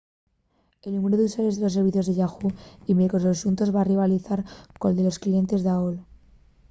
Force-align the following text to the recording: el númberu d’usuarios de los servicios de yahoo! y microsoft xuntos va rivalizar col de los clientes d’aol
el 0.85 0.91
númberu 0.93 1.15
d’usuarios 1.17 1.55
de 1.55 1.63
los 1.63 1.75
servicios 1.77 2.07
de 2.07 2.17
yahoo! 2.21 2.49
y 2.89 2.91
microsoft 2.99 3.41
xuntos 3.43 3.73
va 3.75 3.87
rivalizar 3.91 4.39
col 4.81 4.93
de 4.97 5.03
los 5.05 5.19
clientes 5.23 5.59
d’aol 5.65 5.95